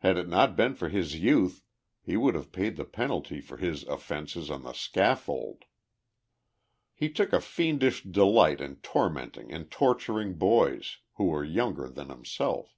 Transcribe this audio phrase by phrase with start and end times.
[0.00, 1.62] Had it not been for his youth
[2.02, 5.64] he would have paid the penalty for his offences on the scaffold.
[7.00, 12.76] lie took a fiendish delight in tormenting and torturing hoys, who were younger than himself.